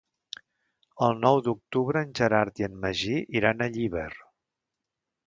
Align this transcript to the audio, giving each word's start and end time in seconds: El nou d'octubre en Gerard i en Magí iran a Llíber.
El 1.07 1.19
nou 1.25 1.41
d'octubre 1.47 2.03
en 2.05 2.15
Gerard 2.21 2.63
i 2.63 2.67
en 2.71 2.79
Magí 2.87 3.19
iran 3.41 3.63
a 3.63 3.69
Llíber. 3.77 4.09